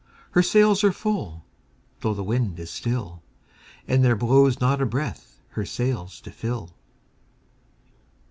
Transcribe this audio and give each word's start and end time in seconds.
Her 0.31 0.41
sails 0.41 0.83
are 0.83 0.91
full,—though 0.91 2.13
the 2.15 2.23
wind 2.23 2.59
is 2.59 2.71
still, 2.71 3.21
And 3.87 4.03
there 4.03 4.15
blows 4.15 4.59
not 4.59 4.81
a 4.81 4.85
breath 4.87 5.37
her 5.49 5.63
sails 5.63 6.19
to 6.21 6.31
fill! 6.31 6.71